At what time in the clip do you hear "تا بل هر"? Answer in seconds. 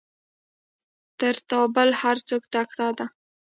1.49-2.17